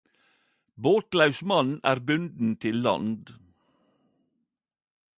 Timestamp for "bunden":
2.07-2.51